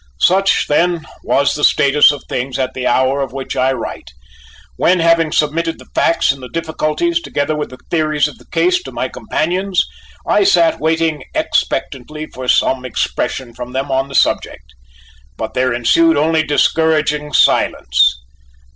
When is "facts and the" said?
5.93-6.49